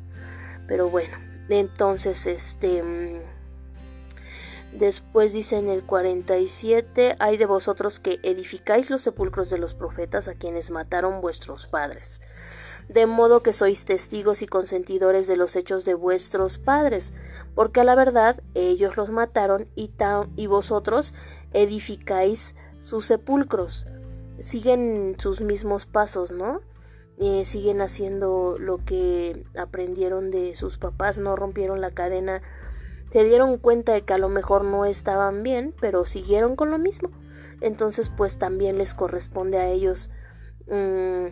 Pero 0.70 0.88
bueno, 0.88 1.18
entonces 1.48 2.26
este... 2.26 2.80
Mm, 2.80 3.22
después 4.72 5.32
dice 5.32 5.58
en 5.58 5.68
el 5.68 5.82
47, 5.82 7.16
hay 7.18 7.36
de 7.36 7.46
vosotros 7.46 7.98
que 7.98 8.20
edificáis 8.22 8.88
los 8.88 9.02
sepulcros 9.02 9.50
de 9.50 9.58
los 9.58 9.74
profetas 9.74 10.28
a 10.28 10.34
quienes 10.34 10.70
mataron 10.70 11.20
vuestros 11.20 11.66
padres, 11.66 12.22
de 12.88 13.06
modo 13.06 13.42
que 13.42 13.52
sois 13.52 13.84
testigos 13.84 14.42
y 14.42 14.46
consentidores 14.46 15.26
de 15.26 15.36
los 15.36 15.56
hechos 15.56 15.84
de 15.84 15.94
vuestros 15.94 16.58
padres, 16.58 17.14
porque 17.56 17.80
a 17.80 17.84
la 17.84 17.96
verdad 17.96 18.40
ellos 18.54 18.96
los 18.96 19.10
mataron 19.10 19.66
y, 19.74 19.90
y 20.36 20.46
vosotros 20.46 21.14
edificáis 21.52 22.54
sus 22.78 23.06
sepulcros. 23.06 23.88
Siguen 24.38 25.16
sus 25.18 25.40
mismos 25.40 25.86
pasos, 25.86 26.30
¿no? 26.30 26.60
Eh, 27.22 27.44
siguen 27.44 27.82
haciendo 27.82 28.56
lo 28.58 28.82
que 28.82 29.44
aprendieron 29.54 30.30
de 30.30 30.56
sus 30.56 30.78
papás, 30.78 31.18
no 31.18 31.36
rompieron 31.36 31.82
la 31.82 31.90
cadena, 31.90 32.40
se 33.12 33.24
dieron 33.24 33.58
cuenta 33.58 33.92
de 33.92 34.00
que 34.00 34.14
a 34.14 34.18
lo 34.18 34.30
mejor 34.30 34.64
no 34.64 34.86
estaban 34.86 35.42
bien, 35.42 35.74
pero 35.82 36.06
siguieron 36.06 36.56
con 36.56 36.70
lo 36.70 36.78
mismo. 36.78 37.10
Entonces, 37.60 38.08
pues 38.08 38.38
también 38.38 38.78
les 38.78 38.94
corresponde 38.94 39.58
a 39.58 39.68
ellos, 39.68 40.08
mm, 40.70 41.26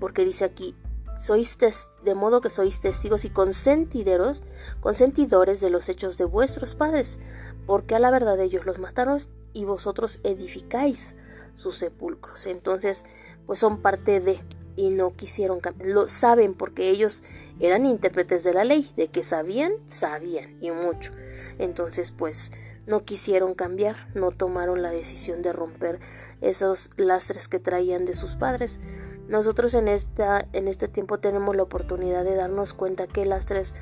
porque 0.00 0.24
dice 0.24 0.44
aquí, 0.44 0.74
sois 1.16 1.56
de 2.02 2.14
modo 2.16 2.40
que 2.40 2.50
sois 2.50 2.80
testigos 2.80 3.24
y 3.24 3.30
consentideros, 3.30 4.42
consentidores 4.80 5.60
de 5.60 5.70
los 5.70 5.88
hechos 5.88 6.18
de 6.18 6.24
vuestros 6.24 6.74
padres, 6.74 7.20
porque 7.66 7.94
a 7.94 8.00
la 8.00 8.10
verdad 8.10 8.40
ellos 8.40 8.66
los 8.66 8.80
mataron 8.80 9.22
y 9.52 9.64
vosotros 9.64 10.18
edificáis 10.24 11.14
sus 11.54 11.78
sepulcros. 11.78 12.46
Entonces, 12.46 13.04
pues 13.46 13.60
son 13.60 13.80
parte 13.80 14.18
de 14.18 14.40
y 14.76 14.90
no 14.90 15.14
quisieron 15.14 15.60
lo 15.80 16.08
saben 16.08 16.54
porque 16.54 16.90
ellos 16.90 17.24
eran 17.60 17.86
intérpretes 17.86 18.44
de 18.44 18.54
la 18.54 18.64
ley, 18.64 18.90
de 18.96 19.08
que 19.08 19.22
sabían, 19.22 19.72
sabían 19.86 20.56
y 20.60 20.70
mucho. 20.70 21.12
Entonces, 21.58 22.10
pues 22.10 22.50
no 22.86 23.04
quisieron 23.04 23.54
cambiar, 23.54 23.96
no 24.14 24.32
tomaron 24.32 24.82
la 24.82 24.90
decisión 24.90 25.42
de 25.42 25.52
romper 25.52 26.00
esos 26.40 26.90
lastres 26.96 27.48
que 27.48 27.60
traían 27.60 28.04
de 28.04 28.16
sus 28.16 28.36
padres. 28.36 28.80
Nosotros 29.28 29.74
en, 29.74 29.88
esta, 29.88 30.48
en 30.52 30.66
este 30.66 30.88
tiempo 30.88 31.18
tenemos 31.18 31.54
la 31.54 31.62
oportunidad 31.62 32.24
de 32.24 32.34
darnos 32.34 32.74
cuenta 32.74 33.06
que 33.06 33.24
lastres 33.24 33.74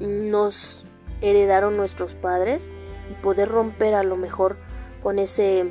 nos 0.00 0.86
heredaron 1.20 1.76
nuestros 1.76 2.14
padres 2.14 2.70
y 3.10 3.14
poder 3.22 3.48
romper 3.48 3.94
a 3.94 4.02
lo 4.02 4.16
mejor 4.16 4.56
con 5.02 5.18
ese 5.18 5.70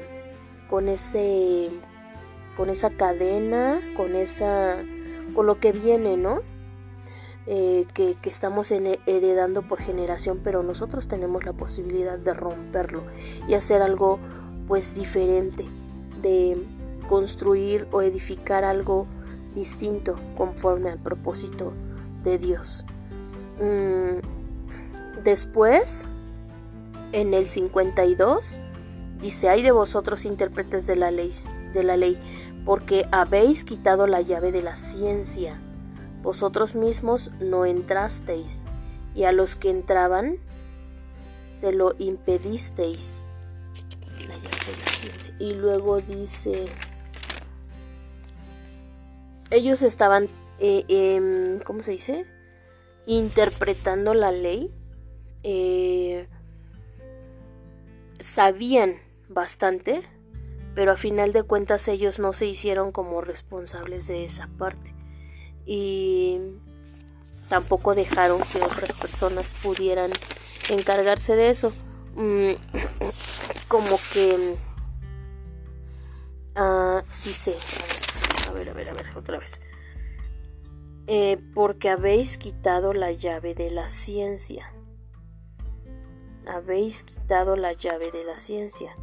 con 0.70 0.88
ese 0.88 1.70
con 2.56 2.70
esa 2.70 2.92
cadena 2.92 3.82
con 3.96 4.16
esa 4.16 4.84
con 5.36 5.46
lo 5.46 5.60
que 5.60 5.72
viene 5.72 6.18
no 6.18 6.42
eh, 7.46 7.86
que, 7.94 8.16
que, 8.22 8.30
estamos 8.30 8.72
heredando 8.72 9.64
por 9.64 9.82
generación 9.82 10.40
pero 10.44 10.64
nosotros 10.64 11.08
tenemos 11.08 11.44
la 11.44 11.54
posibilidad 11.54 12.18
de 12.18 12.34
romperlo 12.34 13.04
y 13.48 13.56
hacer 13.56 13.82
algo 13.82 14.18
pues 14.68 14.96
diferente 14.96 15.66
de 16.22 16.58
construir 17.10 17.88
o 17.92 18.02
edificar 18.02 18.64
algo 18.64 19.08
distinto 19.56 20.20
conforme 20.36 20.90
al 20.90 21.00
propósito 21.00 21.74
de 22.24 22.38
Dios. 22.38 22.86
Mm, 23.60 24.20
después 25.24 26.08
en 27.12 27.34
el 27.34 27.48
52 27.48 28.60
dice, 29.22 29.50
hay 29.50 29.62
de 29.62 29.72
vosotros 29.72 30.26
intérpretes 30.26 30.88
de 30.88 30.96
la 30.96 31.12
ley, 31.12 31.34
de 31.74 31.84
la 31.84 31.98
ley, 31.98 32.18
porque 32.66 33.06
habéis 33.12 33.64
quitado 33.64 34.08
la 34.08 34.22
llave 34.22 34.52
de 34.52 34.62
la 34.62 34.76
ciencia. 34.76 35.60
Vosotros 36.22 36.76
mismos 36.76 37.32
no 37.40 37.66
entrasteis, 37.66 38.66
y 39.16 39.26
a 39.26 39.32
los 39.32 39.56
que 39.56 39.70
entraban 39.70 40.38
se 41.46 41.72
lo 41.72 41.96
impedisteis. 42.00 43.26
La 44.28 44.36
llave 44.36 44.72
de 44.72 44.86
la 44.86 44.92
ciencia. 44.92 45.36
Y 45.40 45.54
luego 45.54 46.00
dice, 46.02 46.68
ellos 49.52 49.82
estaban, 49.82 50.30
eh, 50.60 50.86
em, 50.88 51.60
¿cómo 51.60 51.84
se 51.84 51.92
dice? 51.92 52.26
Interpretando 53.06 54.14
la 54.14 54.32
ley. 54.32 54.74
Eh, 55.44 56.28
sabían 58.20 58.96
bastante, 59.28 60.02
pero 60.76 60.92
a 60.92 60.98
final 60.98 61.34
de 61.34 61.44
cuentas 61.44 61.88
ellos 61.88 62.20
no 62.20 62.34
se 62.34 62.46
hicieron 62.46 62.92
como 62.92 63.22
responsables 63.22 64.08
de 64.08 64.26
esa 64.26 64.48
parte 64.58 64.94
y 65.66 66.40
tampoco 67.50 67.96
dejaron 67.96 68.42
que 68.42 68.62
otras 68.62 68.94
personas 68.94 69.54
pudieran 69.56 70.12
encargarse 70.70 71.36
de 71.36 71.50
eso. 71.50 71.74
Mm, 72.16 72.52
como 73.68 74.00
que 74.14 74.56
ah, 76.56 77.04
dice, 77.24 77.56
a 78.50 78.54
ver, 78.54 78.70
a 78.70 78.74
ver, 78.74 78.90
a 78.90 78.94
ver, 78.94 79.06
otra 79.16 79.40
vez. 79.40 79.62
Eh, 81.08 81.38
porque 81.54 81.90
habéis 81.90 82.38
quitado 82.38 82.94
la 82.94 83.12
llave 83.12 83.56
de 83.56 83.70
la 83.72 83.90
ciencia 83.90 84.74
habéis 86.48 87.04
quitado 87.04 87.56
la 87.56 87.74
llave 87.74 88.12
de 88.12 88.24
la 88.24 88.38
ciencia. 88.38 88.96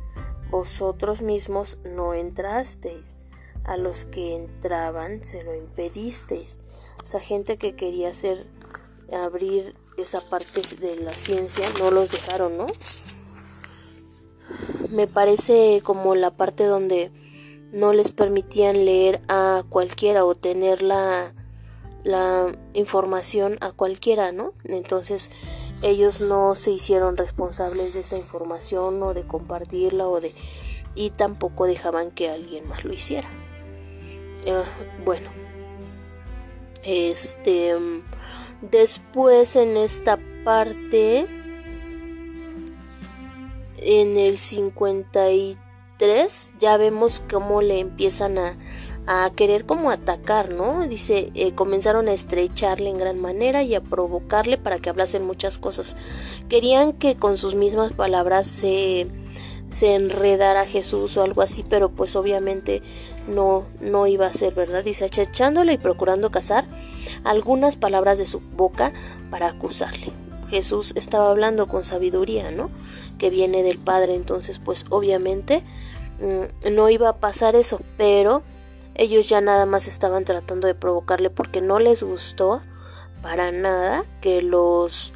Vosotros 0.50 1.22
mismos 1.22 1.78
no 1.84 2.14
entrasteis. 2.14 3.16
A 3.64 3.76
los 3.76 4.06
que 4.06 4.34
entraban 4.34 5.22
se 5.22 5.44
lo 5.44 5.54
impedisteis. 5.54 6.58
O 7.04 7.06
sea, 7.06 7.20
gente 7.20 7.56
que 7.56 7.76
quería 7.76 8.08
hacer 8.08 8.46
abrir 9.12 9.74
esa 9.96 10.20
parte 10.20 10.62
de 10.80 10.96
la 10.96 11.12
ciencia, 11.12 11.66
no 11.78 11.90
los 11.90 12.10
dejaron, 12.10 12.56
¿no? 12.56 12.66
Me 14.88 15.06
parece 15.06 15.82
como 15.84 16.14
la 16.14 16.30
parte 16.30 16.64
donde 16.64 17.12
no 17.72 17.92
les 17.92 18.10
permitían 18.10 18.84
leer 18.84 19.20
a 19.28 19.62
cualquiera 19.68 20.24
o 20.24 20.34
tener 20.34 20.82
la, 20.82 21.34
la 22.02 22.52
información 22.74 23.58
a 23.60 23.72
cualquiera, 23.72 24.32
¿no? 24.32 24.54
Entonces 24.64 25.30
ellos 25.82 26.20
no 26.20 26.54
se 26.54 26.72
hicieron 26.72 27.16
responsables 27.16 27.94
de 27.94 28.00
esa 28.00 28.18
información 28.18 29.02
o 29.02 29.14
de 29.14 29.26
compartirla 29.26 30.06
o 30.06 30.20
de 30.20 30.34
y 30.94 31.08
tampoco 31.10 31.66
dejaban 31.66 32.10
que 32.10 32.28
alguien 32.30 32.68
más 32.68 32.84
lo 32.84 32.92
hiciera. 32.92 33.30
Ah, 34.48 34.64
bueno, 35.04 35.30
este 36.82 37.76
después 38.62 39.54
en 39.56 39.76
esta 39.76 40.18
parte 40.44 41.26
en 43.78 44.16
el 44.18 44.38
53 44.38 46.52
ya 46.58 46.76
vemos 46.76 47.22
cómo 47.30 47.62
le 47.62 47.80
empiezan 47.80 48.38
a, 48.38 48.56
a 49.06 49.30
querer 49.34 49.66
como 49.66 49.90
atacar, 49.90 50.50
¿no? 50.50 50.86
Dice, 50.86 51.30
eh, 51.34 51.52
comenzaron 51.54 52.08
a 52.08 52.12
estrecharle 52.12 52.90
en 52.90 52.98
gran 52.98 53.18
manera 53.20 53.62
y 53.62 53.74
a 53.74 53.80
provocarle 53.80 54.58
para 54.58 54.78
que 54.78 54.90
hablasen 54.90 55.24
muchas 55.24 55.58
cosas. 55.58 55.96
Querían 56.48 56.92
que 56.92 57.16
con 57.16 57.38
sus 57.38 57.54
mismas 57.54 57.92
palabras 57.92 58.46
se, 58.46 59.08
se 59.70 59.94
enredara 59.94 60.64
Jesús 60.64 61.16
o 61.16 61.22
algo 61.22 61.42
así, 61.42 61.64
pero 61.68 61.90
pues 61.90 62.14
obviamente 62.16 62.82
no, 63.28 63.66
no 63.80 64.06
iba 64.06 64.26
a 64.26 64.32
ser 64.32 64.54
verdad. 64.54 64.84
Dice, 64.84 65.04
achachándole 65.04 65.74
y 65.74 65.78
procurando 65.78 66.30
cazar 66.30 66.64
algunas 67.24 67.76
palabras 67.76 68.18
de 68.18 68.26
su 68.26 68.40
boca 68.40 68.92
para 69.30 69.48
acusarle. 69.48 70.12
Jesús 70.50 70.92
estaba 70.96 71.30
hablando 71.30 71.68
con 71.68 71.84
sabiduría, 71.84 72.50
¿no? 72.50 72.70
Que 73.18 73.30
viene 73.30 73.62
del 73.62 73.78
Padre, 73.78 74.14
entonces 74.14 74.58
pues 74.58 74.84
obviamente 74.90 75.62
mm, 76.20 76.74
no 76.74 76.90
iba 76.90 77.08
a 77.08 77.16
pasar 77.16 77.54
eso, 77.54 77.80
pero 77.96 78.42
ellos 79.00 79.30
ya 79.30 79.40
nada 79.40 79.64
más 79.64 79.88
estaban 79.88 80.26
tratando 80.26 80.66
de 80.66 80.74
provocarle 80.74 81.30
porque 81.30 81.62
no 81.62 81.78
les 81.78 82.02
gustó 82.02 82.60
para 83.22 83.50
nada 83.50 84.04
que 84.20 84.42
los 84.42 85.14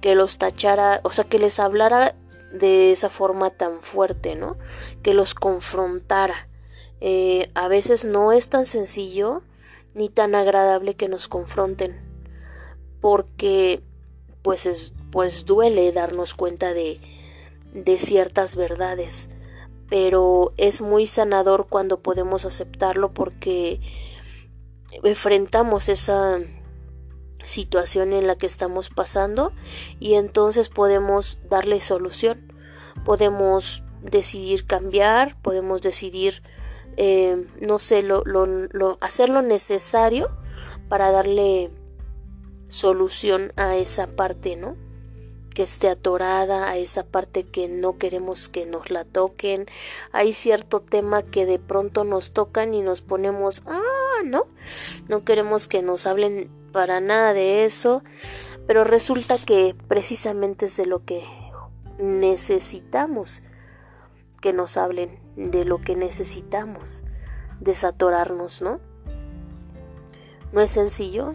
que 0.00 0.14
los 0.14 0.38
tachara, 0.38 1.00
o 1.02 1.10
sea, 1.10 1.24
que 1.24 1.40
les 1.40 1.58
hablara 1.58 2.14
de 2.52 2.92
esa 2.92 3.10
forma 3.10 3.50
tan 3.50 3.80
fuerte, 3.80 4.36
¿no? 4.36 4.56
Que 5.02 5.14
los 5.14 5.34
confrontara. 5.34 6.48
Eh, 7.00 7.50
a 7.54 7.66
veces 7.66 8.04
no 8.04 8.30
es 8.30 8.48
tan 8.48 8.66
sencillo 8.66 9.42
ni 9.94 10.08
tan 10.08 10.36
agradable 10.36 10.94
que 10.94 11.08
nos 11.08 11.26
confronten, 11.26 12.00
porque 13.00 13.82
pues 14.42 14.66
es, 14.66 14.94
pues 15.10 15.44
duele 15.44 15.90
darnos 15.90 16.34
cuenta 16.34 16.72
de, 16.72 17.00
de 17.74 17.98
ciertas 17.98 18.54
verdades 18.54 19.28
pero 19.90 20.54
es 20.56 20.80
muy 20.80 21.06
sanador 21.06 21.66
cuando 21.68 22.00
podemos 22.00 22.46
aceptarlo 22.46 23.12
porque 23.12 23.80
enfrentamos 25.02 25.90
esa 25.90 26.40
situación 27.44 28.12
en 28.12 28.26
la 28.26 28.36
que 28.36 28.46
estamos 28.46 28.88
pasando 28.88 29.52
y 29.98 30.14
entonces 30.14 30.68
podemos 30.68 31.38
darle 31.48 31.80
solución. 31.80 32.52
Podemos 33.04 33.82
decidir 34.02 34.66
cambiar 34.66 35.40
podemos 35.42 35.82
decidir 35.82 36.42
eh, 36.96 37.46
no 37.60 37.78
sé 37.78 38.02
lo, 38.02 38.24
lo, 38.24 38.98
hacer 39.00 39.28
lo 39.28 39.42
necesario 39.42 40.30
para 40.88 41.10
darle 41.10 41.70
solución 42.68 43.52
a 43.56 43.76
esa 43.76 44.06
parte 44.08 44.56
no 44.56 44.76
que 45.60 45.64
esté 45.64 45.90
atorada, 45.90 46.70
a 46.70 46.78
esa 46.78 47.04
parte 47.04 47.42
que 47.42 47.68
no 47.68 47.98
queremos 47.98 48.48
que 48.48 48.64
nos 48.64 48.88
la 48.88 49.04
toquen. 49.04 49.66
Hay 50.10 50.32
cierto 50.32 50.80
tema 50.80 51.22
que 51.22 51.44
de 51.44 51.58
pronto 51.58 52.02
nos 52.02 52.32
tocan 52.32 52.72
y 52.72 52.80
nos 52.80 53.02
ponemos, 53.02 53.62
ah, 53.66 54.22
no, 54.24 54.46
no 55.08 55.22
queremos 55.22 55.68
que 55.68 55.82
nos 55.82 56.06
hablen 56.06 56.50
para 56.72 57.00
nada 57.00 57.34
de 57.34 57.66
eso, 57.66 58.02
pero 58.66 58.84
resulta 58.84 59.36
que 59.36 59.76
precisamente 59.86 60.64
es 60.64 60.78
de 60.78 60.86
lo 60.86 61.04
que 61.04 61.26
necesitamos 61.98 63.42
que 64.40 64.54
nos 64.54 64.78
hablen, 64.78 65.20
de 65.36 65.66
lo 65.66 65.82
que 65.82 65.94
necesitamos 65.94 67.04
desatorarnos, 67.60 68.62
¿no? 68.62 68.80
No 70.54 70.62
es 70.62 70.70
sencillo, 70.70 71.34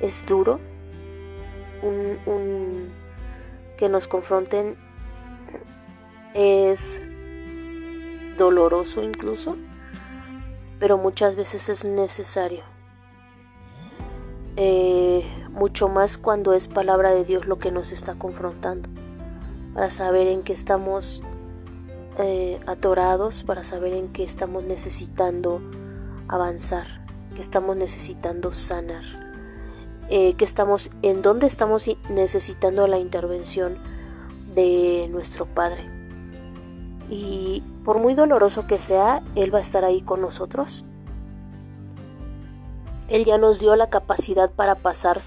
es 0.00 0.26
duro, 0.26 0.58
un, 1.82 2.92
que 3.76 3.88
nos 3.88 4.06
confronten 4.08 4.76
es 6.34 7.00
doloroso 8.38 9.02
incluso, 9.02 9.56
pero 10.78 10.98
muchas 10.98 11.36
veces 11.36 11.68
es 11.68 11.84
necesario. 11.84 12.62
Eh, 14.56 15.24
mucho 15.50 15.88
más 15.88 16.18
cuando 16.18 16.52
es 16.52 16.68
palabra 16.68 17.12
de 17.12 17.24
Dios 17.24 17.46
lo 17.46 17.58
que 17.58 17.70
nos 17.70 17.92
está 17.92 18.14
confrontando, 18.16 18.88
para 19.74 19.90
saber 19.90 20.26
en 20.28 20.42
qué 20.42 20.52
estamos 20.52 21.22
eh, 22.18 22.60
atorados, 22.66 23.42
para 23.42 23.64
saber 23.64 23.94
en 23.94 24.12
qué 24.12 24.24
estamos 24.24 24.64
necesitando 24.64 25.62
avanzar, 26.28 27.04
que 27.34 27.40
estamos 27.40 27.76
necesitando 27.76 28.52
sanar. 28.52 29.29
Eh, 30.12 30.34
que 30.34 30.44
estamos, 30.44 30.90
en 31.02 31.22
dónde 31.22 31.46
estamos 31.46 31.88
necesitando 32.08 32.88
la 32.88 32.98
intervención 32.98 33.78
de 34.56 35.06
nuestro 35.08 35.46
Padre. 35.46 35.88
Y 37.08 37.62
por 37.84 37.98
muy 38.00 38.14
doloroso 38.14 38.66
que 38.66 38.78
sea, 38.78 39.22
Él 39.36 39.54
va 39.54 39.58
a 39.58 39.62
estar 39.62 39.84
ahí 39.84 40.02
con 40.02 40.20
nosotros. 40.20 40.84
Él 43.08 43.24
ya 43.24 43.38
nos 43.38 43.60
dio 43.60 43.76
la 43.76 43.88
capacidad 43.88 44.50
para 44.50 44.74
pasar 44.74 45.20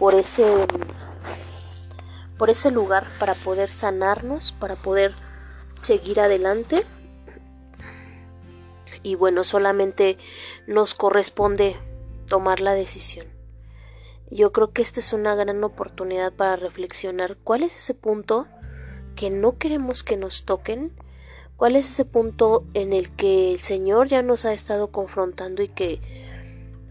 por 0.00 0.16
ese 0.16 0.66
por 2.38 2.50
ese 2.50 2.72
lugar 2.72 3.04
para 3.20 3.34
poder 3.34 3.70
sanarnos, 3.70 4.50
para 4.50 4.74
poder 4.74 5.14
seguir 5.80 6.18
adelante. 6.18 6.84
Y 9.04 9.14
bueno, 9.14 9.44
solamente 9.44 10.18
nos 10.66 10.94
corresponde 10.94 11.76
tomar 12.26 12.58
la 12.58 12.72
decisión. 12.72 13.37
Yo 14.30 14.52
creo 14.52 14.72
que 14.72 14.82
esta 14.82 15.00
es 15.00 15.12
una 15.12 15.34
gran 15.34 15.64
oportunidad 15.64 16.32
para 16.32 16.56
reflexionar 16.56 17.38
cuál 17.42 17.62
es 17.62 17.76
ese 17.76 17.94
punto 17.94 18.46
que 19.16 19.30
no 19.30 19.58
queremos 19.58 20.02
que 20.02 20.16
nos 20.16 20.44
toquen, 20.44 20.92
cuál 21.56 21.76
es 21.76 21.88
ese 21.88 22.04
punto 22.04 22.66
en 22.74 22.92
el 22.92 23.10
que 23.10 23.52
el 23.52 23.58
Señor 23.58 24.08
ya 24.08 24.22
nos 24.22 24.44
ha 24.44 24.52
estado 24.52 24.92
confrontando 24.92 25.62
y 25.62 25.68
que 25.68 26.00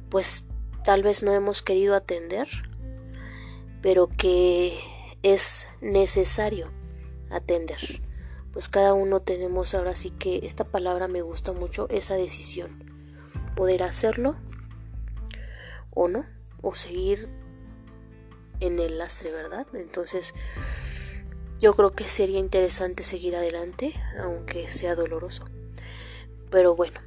pues 0.10 0.46
tal 0.84 1.04
vez 1.04 1.22
no 1.22 1.32
hemos 1.32 1.62
querido 1.62 1.96
atender, 1.96 2.48
pero 3.82 4.08
que 4.08 4.80
es 5.22 5.68
necesario 5.80 6.72
atender. 7.30 8.02
Pues 8.52 8.68
cada 8.68 8.94
uno 8.94 9.22
tenemos 9.22 9.76
ahora 9.76 9.96
sí 9.96 10.10
que 10.10 10.40
esta 10.44 10.64
palabra 10.64 11.08
me 11.08 11.22
gusta 11.22 11.54
mucho, 11.54 11.88
esa 11.90 12.16
decisión, 12.16 12.84
poder 13.56 13.84
hacerlo 13.84 14.36
o 15.92 16.08
no 16.08 16.37
o 16.62 16.74
seguir 16.74 17.30
en 18.60 18.80
el 18.80 18.98
lastre, 18.98 19.32
¿verdad? 19.32 19.68
Entonces, 19.74 20.34
yo 21.60 21.74
creo 21.76 21.94
que 21.94 22.08
sería 22.08 22.40
interesante 22.40 23.04
seguir 23.04 23.36
adelante, 23.36 23.94
aunque 24.20 24.70
sea 24.70 24.96
doloroso. 24.96 25.46
Pero 26.50 26.76
bueno, 26.76 27.00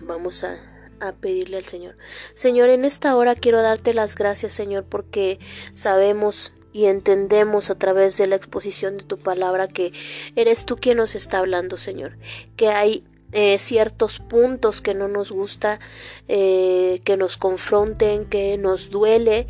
vamos 0.00 0.44
a, 0.44 0.56
a, 1.00 1.12
pedirle 1.12 1.58
al 1.58 1.64
Señor. 1.64 1.96
Señor, 2.34 2.70
en 2.70 2.84
esta 2.84 3.14
hora 3.16 3.34
quiero 3.34 3.62
darte 3.62 3.94
las 3.94 4.16
gracias, 4.16 4.52
Señor, 4.52 4.84
porque 4.84 5.38
sabemos 5.74 6.52
y 6.72 6.86
entendemos 6.86 7.70
a 7.70 7.78
través 7.78 8.16
de 8.16 8.26
la 8.26 8.36
exposición 8.36 8.96
de 8.96 9.04
tu 9.04 9.18
palabra 9.18 9.68
que 9.68 9.92
eres 10.36 10.64
tú 10.64 10.76
quien 10.76 10.96
nos 10.96 11.14
está 11.14 11.38
hablando, 11.38 11.76
Señor. 11.76 12.16
Que 12.56 12.68
hay 12.68 13.04
eh, 13.34 13.58
ciertos 13.58 14.18
puntos 14.18 14.82
que 14.82 14.92
no 14.92 15.08
nos 15.08 15.32
gusta, 15.32 15.80
eh, 16.28 17.00
que 17.04 17.16
nos 17.16 17.38
confronten, 17.38 18.26
que 18.26 18.58
nos 18.58 18.90
duele, 18.90 19.46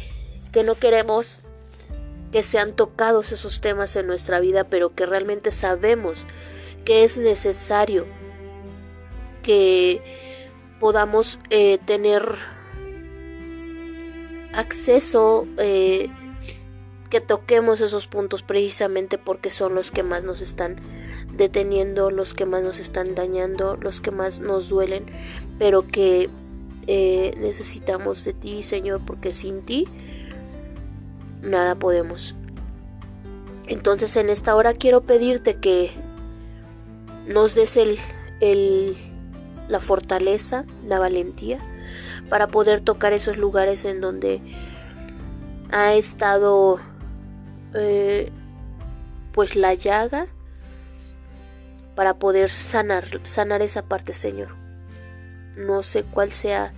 que 0.52 0.62
no 0.62 0.76
queremos 0.76 1.40
que 2.30 2.44
sean 2.44 2.74
tocados 2.74 3.32
esos 3.32 3.60
temas 3.60 3.96
en 3.96 4.06
nuestra 4.06 4.38
vida, 4.38 4.64
pero 4.64 4.94
que 4.94 5.04
realmente 5.04 5.50
sabemos 5.50 6.26
que 6.84 7.02
es 7.02 7.18
necesario 7.18 8.06
que 9.42 10.00
podamos 10.78 11.40
eh, 11.50 11.78
tener 11.84 12.22
acceso, 14.54 15.46
que 15.56 17.20
toquemos 17.26 17.80
esos 17.80 18.06
puntos 18.06 18.42
precisamente 18.42 19.18
porque 19.18 19.50
son 19.50 19.74
los 19.74 19.90
que 19.90 20.02
más 20.02 20.24
nos 20.24 20.40
están 20.40 20.80
deteniendo, 21.36 22.10
los 22.10 22.34
que 22.34 22.46
más 22.46 22.62
nos 22.62 22.78
están 22.78 23.14
dañando, 23.14 23.76
los 23.76 24.00
que 24.00 24.10
más 24.10 24.40
nos 24.40 24.68
duelen, 24.68 25.06
pero 25.58 25.86
que 25.86 26.28
eh, 26.86 27.32
necesitamos 27.38 28.24
de 28.24 28.32
ti, 28.32 28.62
Señor, 28.62 29.00
porque 29.06 29.32
sin 29.32 29.62
ti 29.62 29.88
nada 31.42 31.74
podemos. 31.74 32.34
Entonces 33.66 34.16
en 34.16 34.28
esta 34.28 34.54
hora 34.54 34.72
quiero 34.74 35.02
pedirte 35.02 35.56
que 35.56 35.90
nos 37.26 37.54
des 37.54 37.76
el, 37.76 37.98
el, 38.40 38.96
la 39.68 39.80
fortaleza, 39.80 40.64
la 40.86 40.98
valentía, 40.98 41.58
para 42.28 42.48
poder 42.48 42.80
tocar 42.80 43.12
esos 43.12 43.36
lugares 43.36 43.84
en 43.84 44.00
donde 44.00 44.40
ha 45.70 45.94
estado 45.94 46.78
eh, 47.74 48.30
pues 49.32 49.56
la 49.56 49.74
llaga 49.74 50.26
para 51.94 52.18
poder 52.18 52.50
sanar, 52.50 53.20
sanar 53.24 53.62
esa 53.62 53.82
parte, 53.82 54.14
Señor. 54.14 54.56
No 55.56 55.82
sé 55.82 56.04
cuál 56.04 56.32
sea 56.32 56.72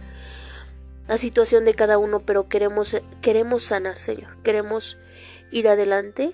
la 1.06 1.18
situación 1.18 1.64
de 1.64 1.74
cada 1.74 1.98
uno, 1.98 2.20
pero 2.20 2.48
queremos, 2.48 3.00
queremos 3.20 3.62
sanar, 3.62 3.98
Señor. 3.98 4.42
Queremos 4.42 4.98
ir 5.50 5.68
adelante. 5.68 6.32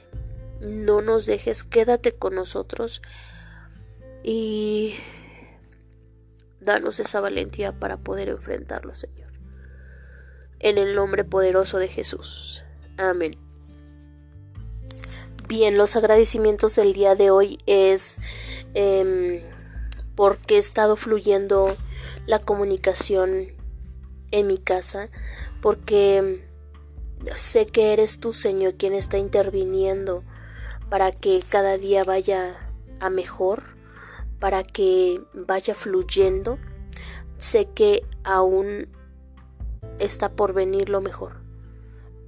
No 0.61 1.01
nos 1.01 1.27
dejes, 1.27 1.64
quédate 1.64 2.12
con 2.12 2.35
nosotros 2.35 3.01
y 4.23 4.97
danos 6.61 7.01
esa 7.01 7.21
valentía 7.21 7.73
para 7.73 7.97
poder 7.97 8.29
enfrentarlo, 8.29 8.95
Señor. 8.95 9.33
En 10.59 10.77
el 10.77 10.95
nombre 10.95 11.25
poderoso 11.25 11.79
de 11.79 11.88
Jesús. 11.88 12.66
Amén. 12.99 13.38
Bien, 15.49 15.79
los 15.79 15.97
agradecimientos 15.97 16.77
del 16.77 16.93
día 16.93 17.14
de 17.14 17.31
hoy 17.31 17.59
es 17.66 18.19
eh, 18.74 19.44
porque 20.14 20.56
he 20.56 20.59
estado 20.59 20.96
fluyendo 20.96 21.76
la 22.26 22.40
comunicación 22.40 23.48
en 24.30 24.46
mi 24.46 24.59
casa, 24.59 25.09
porque 25.61 26.44
sé 27.37 27.66
que 27.66 27.92
eres 27.92 28.20
tú, 28.20 28.33
Señor, 28.33 28.74
quien 28.74 28.94
está 28.94 29.18
interviniendo 29.18 30.24
para 30.88 31.12
que 31.12 31.42
cada 31.48 31.78
día 31.78 32.04
vaya 32.04 32.68
a 33.00 33.11
mejor, 33.11 33.62
para 34.38 34.62
que 34.62 35.22
vaya 35.33 35.74
fluyendo. 35.74 36.59
Sé 37.38 37.66
que 37.66 38.04
aún 38.24 38.88
está 39.98 40.33
por 40.33 40.52
venir 40.52 40.88
lo 40.88 41.00
mejor. 41.00 41.40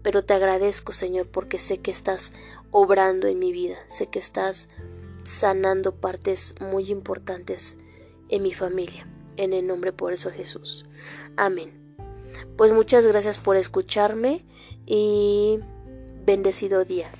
Pero 0.02 0.24
te 0.24 0.35
agradezco, 0.35 0.92
Señor, 0.92 1.26
porque 1.28 1.59
sé 1.59 1.78
que 1.78 1.90
estás 1.90 2.33
obrando 2.70 3.26
en 3.28 3.38
mi 3.38 3.52
vida, 3.52 3.76
sé 3.88 4.07
que 4.07 4.18
estás 4.18 4.68
sanando 5.24 5.96
partes 5.96 6.54
muy 6.61 6.90
importantes 6.90 7.78
en 8.28 8.42
mi 8.42 8.54
familia. 8.54 9.06
En 9.37 9.52
el 9.52 9.66
nombre 9.66 9.92
por 9.92 10.12
eso 10.12 10.30
Jesús. 10.30 10.87
Amén. 11.37 11.82
Pues 12.56 12.72
muchas 12.72 13.06
gracias 13.06 13.38
por 13.38 13.56
escucharme 13.56 14.44
y 14.87 15.58
bendecido 16.24 16.85
día. 16.85 17.11